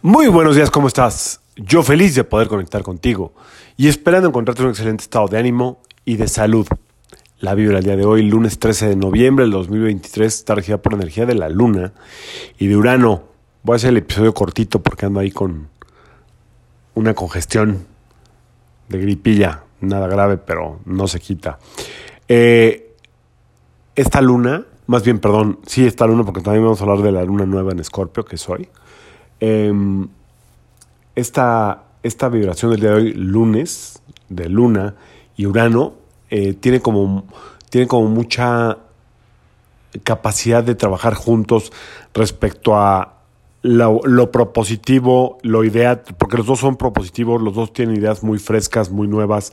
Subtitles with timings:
[0.00, 1.40] Muy buenos días, ¿cómo estás?
[1.56, 3.32] Yo feliz de poder conectar contigo
[3.76, 6.68] y esperando encontrarte en un excelente estado de ánimo y de salud.
[7.40, 10.94] La vibra del día de hoy, lunes 13 de noviembre del 2023, está regida por
[10.94, 11.94] energía de la luna
[12.60, 13.24] y de Urano.
[13.64, 15.68] Voy a hacer el episodio cortito porque ando ahí con
[16.94, 17.84] una congestión
[18.88, 21.58] de gripilla, nada grave, pero no se quita.
[22.28, 22.94] Eh,
[23.96, 27.24] esta luna, más bien, perdón, sí, esta luna, porque también vamos a hablar de la
[27.24, 28.48] luna nueva en Escorpio, que es
[29.40, 30.08] Em,
[31.14, 34.94] esta, esta vibración del día de hoy, lunes, de luna
[35.36, 35.94] y Urano,
[36.30, 37.24] eh, tiene, como,
[37.70, 38.78] tiene como mucha
[40.04, 41.72] capacidad de trabajar juntos
[42.14, 43.14] respecto a
[43.62, 48.38] lo, lo, propositivo, lo ideal, porque los dos son propositivos, los dos tienen ideas muy
[48.38, 49.52] frescas, muy nuevas.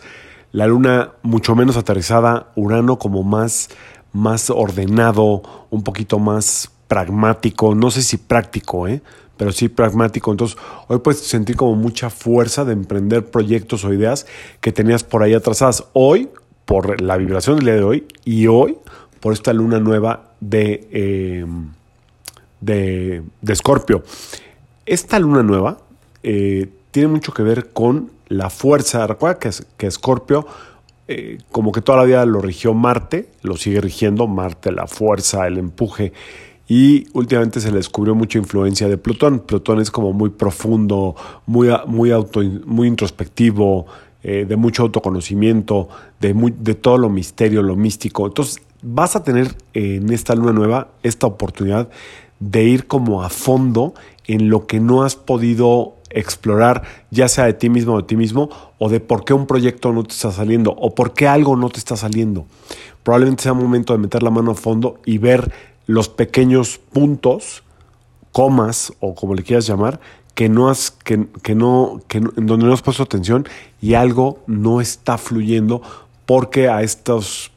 [0.52, 3.70] La luna mucho menos aterrizada, Urano como más,
[4.14, 9.02] más ordenado, un poquito más pragmático, no sé si práctico, ¿eh?
[9.38, 10.32] pero sí pragmático.
[10.32, 10.58] Entonces,
[10.88, 14.26] hoy puedes sentir como mucha fuerza de emprender proyectos o ideas
[14.62, 15.86] que tenías por ahí atrasadas.
[15.94, 16.30] Hoy,
[16.66, 18.78] por la vibración del día de hoy, y hoy,
[19.20, 21.46] por esta luna nueva de, eh,
[22.62, 24.04] de, de Scorpio.
[24.86, 25.80] Esta luna nueva
[26.24, 29.06] eh, tiene mucho que ver con la fuerza.
[29.08, 30.46] Recuerda que, que Scorpio,
[31.08, 35.48] eh, como que toda la vida lo rigió Marte, lo sigue rigiendo Marte, la fuerza,
[35.48, 36.14] el empuje
[36.68, 39.40] y últimamente se le descubrió mucha influencia de Plutón.
[39.40, 43.86] Plutón es como muy profundo, muy, muy, auto, muy introspectivo,
[44.24, 45.88] eh, de mucho autoconocimiento,
[46.20, 48.26] de, muy, de todo lo misterio, lo místico.
[48.26, 51.90] Entonces vas a tener eh, en esta luna nueva esta oportunidad
[52.40, 53.94] de ir como a fondo
[54.26, 58.16] en lo que no has podido explorar, ya sea de ti mismo o de ti
[58.16, 58.50] mismo,
[58.80, 61.70] o de por qué un proyecto no te está saliendo, o por qué algo no
[61.70, 62.46] te está saliendo.
[63.04, 65.52] Probablemente sea momento de meter la mano a fondo y ver
[65.86, 67.64] los pequeños puntos,
[68.32, 70.00] comas o como le quieras llamar,
[70.34, 73.48] que no has, que, que no, que en donde no has puesto atención
[73.82, 75.82] y algo no está fluyendo
[76.26, 77.52] porque a estos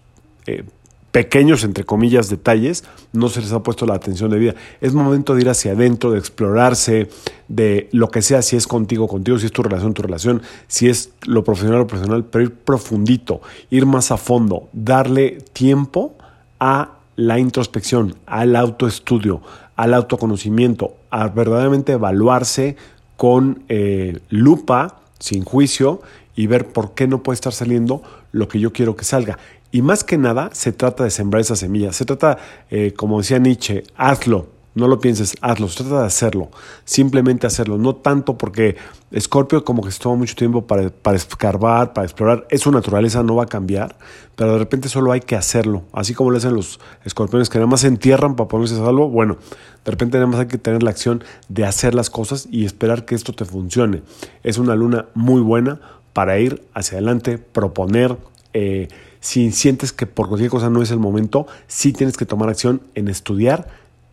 [0.46, 0.64] eh,
[1.10, 4.54] pequeños, entre comillas, detalles no se les ha puesto la atención de vida.
[4.80, 7.08] Es momento de ir hacia adentro, de explorarse,
[7.48, 10.88] de lo que sea, si es contigo, contigo, si es tu relación, tu relación, si
[10.88, 13.40] es lo profesional o profesional, pero ir profundito,
[13.70, 16.14] ir más a fondo, darle tiempo
[16.60, 19.42] a la introspección, al autoestudio,
[19.74, 22.76] al autoconocimiento, a verdaderamente evaluarse
[23.16, 26.00] con eh, lupa, sin juicio,
[26.36, 29.36] y ver por qué no puede estar saliendo lo que yo quiero que salga.
[29.72, 31.92] Y más que nada, se trata de sembrar esa semilla.
[31.92, 32.38] Se trata,
[32.70, 34.46] eh, como decía Nietzsche, hazlo,
[34.78, 36.50] no lo pienses, hazlo, trata de hacerlo,
[36.84, 38.76] simplemente hacerlo, no tanto porque
[39.18, 43.22] Scorpio como que se toma mucho tiempo para, para escarbar, para explorar, es su naturaleza,
[43.22, 43.96] no va a cambiar,
[44.36, 47.66] pero de repente solo hay que hacerlo, así como lo hacen los escorpiones que nada
[47.66, 49.36] más se entierran para ponerse a salvo, bueno,
[49.84, 53.04] de repente nada más hay que tener la acción de hacer las cosas y esperar
[53.04, 54.02] que esto te funcione.
[54.42, 55.80] Es una luna muy buena
[56.12, 58.18] para ir hacia adelante, proponer,
[58.52, 58.88] eh,
[59.20, 62.82] si sientes que por cualquier cosa no es el momento, sí tienes que tomar acción
[62.94, 63.68] en estudiar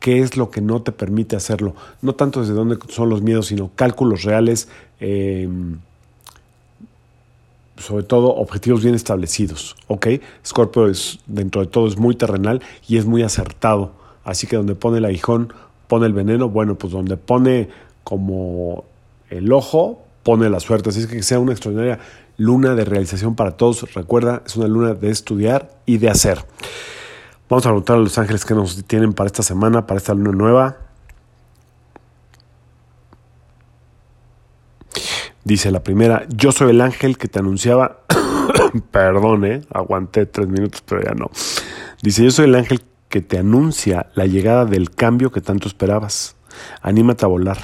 [0.05, 1.73] qué es lo que no te permite hacerlo.
[2.03, 4.67] No tanto desde dónde son los miedos, sino cálculos reales,
[4.99, 5.49] eh,
[7.79, 9.75] sobre todo objetivos bien establecidos.
[9.87, 10.05] ¿Ok?
[10.45, 13.93] Scorpio es, dentro de todo es muy terrenal y es muy acertado.
[14.23, 15.51] Así que donde pone el aguijón,
[15.87, 16.49] pone el veneno.
[16.49, 17.69] Bueno, pues donde pone
[18.03, 18.83] como
[19.31, 20.89] el ojo, pone la suerte.
[20.89, 21.97] Así que sea una extraordinaria
[22.37, 23.91] luna de realización para todos.
[23.95, 26.45] Recuerda, es una luna de estudiar y de hacer.
[27.47, 30.31] Vamos a preguntar a los ángeles que nos tienen para esta semana, para esta luna
[30.31, 30.77] nueva.
[35.43, 37.99] Dice la primera, yo soy el ángel que te anunciaba,
[38.91, 41.29] perdón, eh, aguanté tres minutos, pero ya no.
[42.01, 46.35] Dice, yo soy el ángel que te anuncia la llegada del cambio que tanto esperabas.
[46.81, 47.59] Anímate a volar,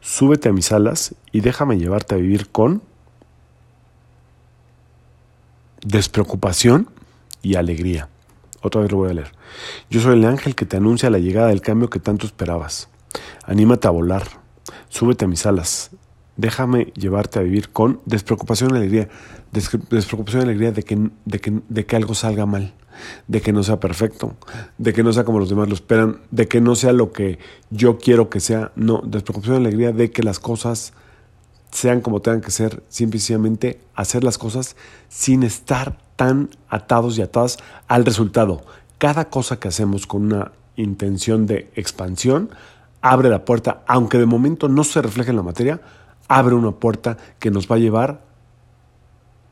[0.00, 2.82] súbete a mis alas y déjame llevarte a vivir con
[5.86, 6.88] despreocupación
[7.42, 8.08] y alegría.
[8.64, 9.30] Otra vez lo voy a leer.
[9.90, 12.88] Yo soy el ángel que te anuncia la llegada del cambio que tanto esperabas.
[13.44, 14.22] Anímate a volar.
[14.88, 15.90] Súbete a mis alas.
[16.38, 19.10] Déjame llevarte a vivir con despreocupación y alegría.
[19.52, 22.72] despreocupación y alegría de que, de, que, de que algo salga mal.
[23.28, 24.34] De que no sea perfecto.
[24.78, 26.22] De que no sea como los demás lo esperan.
[26.30, 27.38] De que no sea lo que
[27.68, 28.72] yo quiero que sea.
[28.76, 30.94] No, despreocupación y alegría de que las cosas
[31.74, 32.82] sean como tengan que ser.
[32.88, 34.76] Simplemente hacer las cosas
[35.08, 38.62] sin estar tan atados y atadas al resultado.
[38.98, 42.50] Cada cosa que hacemos con una intención de expansión
[43.02, 45.80] abre la puerta, aunque de momento no se refleje en la materia,
[46.28, 48.22] abre una puerta que nos va a llevar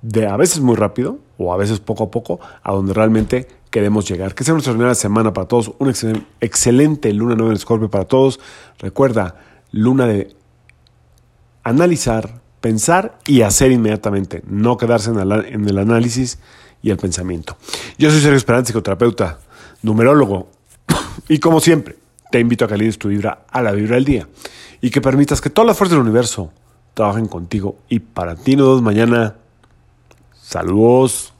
[0.01, 4.09] de a veces muy rápido o a veces poco a poco a donde realmente queremos
[4.09, 4.35] llegar.
[4.35, 5.93] Que sea una extraordinaria semana para todos, una
[6.41, 8.41] excelente luna nueva en Escorpio para todos.
[8.79, 9.37] Recuerda,
[9.73, 10.35] luna de
[11.63, 16.39] analizar, pensar y hacer inmediatamente, no quedarse en el, análisis
[16.83, 17.57] y el pensamiento.
[17.99, 19.39] Yo soy Sergio Esperanza, psicoterapeuta,
[19.83, 20.49] numerólogo,
[21.29, 21.97] y como siempre,
[22.31, 24.29] te invito a que alinees tu vibra a la vibra del día
[24.81, 26.51] y que permitas que todas las fuerzas del universo
[26.95, 28.57] trabajen contigo y para ti.
[28.57, 29.37] Nos vemos mañana.
[30.41, 31.32] Saludos.